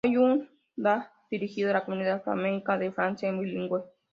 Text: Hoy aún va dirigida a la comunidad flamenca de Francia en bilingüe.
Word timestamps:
Hoy 0.03 0.15
aún 0.15 0.49
va 0.83 1.11
dirigida 1.29 1.69
a 1.69 1.73
la 1.73 1.85
comunidad 1.85 2.23
flamenca 2.23 2.75
de 2.75 2.91
Francia 2.91 3.29
en 3.29 3.39
bilingüe. 3.39 3.83